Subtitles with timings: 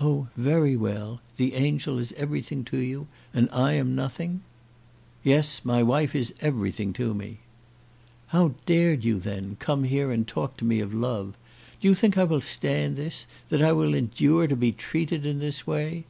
[0.00, 1.20] "Oh, very well.
[1.38, 4.42] The angel is everything to you, and I am nothing?"
[5.24, 7.40] "Yes; my wife is everything to me."
[8.28, 11.36] "How dared you, then, come here and talk to me of love?
[11.80, 15.40] Do you think I will stand this, that I will endure to be treated in
[15.40, 16.04] this way?